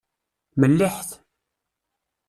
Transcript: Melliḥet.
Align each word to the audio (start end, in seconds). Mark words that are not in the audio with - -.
Melliḥet. 0.59 1.09